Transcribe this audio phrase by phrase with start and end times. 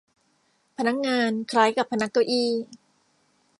[0.77, 2.49] พนักงาน คล้ายกับพนักเก้าอี้